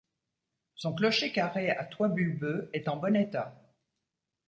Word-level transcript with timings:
Son 0.73 0.95
clocher 0.95 1.31
carré 1.31 1.69
à 1.69 1.85
toit 1.85 2.07
bulbeux, 2.09 2.71
est 2.73 2.87
en 2.87 2.95
bon 2.97 3.15
état. 3.15 3.53